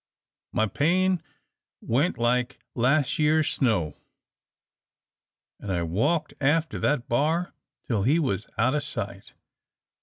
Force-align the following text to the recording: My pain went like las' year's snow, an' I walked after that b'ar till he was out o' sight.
My 0.51 0.65
pain 0.65 1.21
went 1.79 2.17
like 2.17 2.57
las' 2.73 3.19
year's 3.19 3.51
snow, 3.51 3.97
an' 5.59 5.69
I 5.69 5.83
walked 5.83 6.33
after 6.41 6.79
that 6.79 7.07
b'ar 7.07 7.53
till 7.83 8.01
he 8.01 8.17
was 8.17 8.47
out 8.57 8.73
o' 8.73 8.79
sight. 8.79 9.33